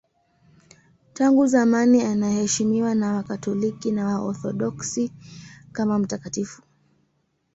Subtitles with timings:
[1.13, 5.11] Tangu zamani anaheshimiwa na Wakatoliki na Waorthodoksi
[5.71, 6.61] kama mtakatifu.